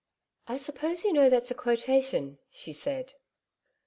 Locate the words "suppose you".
0.57-1.13